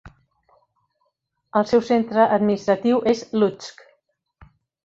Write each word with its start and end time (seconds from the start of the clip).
El 1.61 1.69
seu 1.73 1.83
centre 1.89 2.25
administratiu 2.39 3.05
és 3.15 3.25
Lutsk. 3.43 3.85